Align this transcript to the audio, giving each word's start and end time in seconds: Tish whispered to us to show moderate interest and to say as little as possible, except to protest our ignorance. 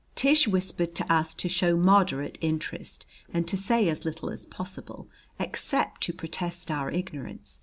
Tish 0.15 0.47
whispered 0.47 0.95
to 0.95 1.13
us 1.13 1.35
to 1.35 1.47
show 1.47 1.77
moderate 1.77 2.39
interest 2.41 3.05
and 3.31 3.47
to 3.47 3.55
say 3.55 3.87
as 3.87 4.03
little 4.03 4.31
as 4.31 4.45
possible, 4.47 5.07
except 5.39 6.01
to 6.01 6.11
protest 6.11 6.71
our 6.71 6.89
ignorance. 6.89 7.59